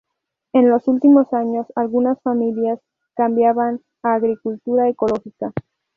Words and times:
En 0.53 0.67
los 0.67 0.87
últimos 0.87 1.31
años 1.31 1.67
algunas 1.75 2.19
familias 2.23 2.79
cambiaban 3.15 3.81
a 4.01 4.15
agricultura 4.15 4.89
ecológica. 4.89 5.53